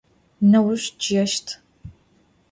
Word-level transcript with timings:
Nêuş 0.51 0.83
ççı'eşt. 1.01 1.47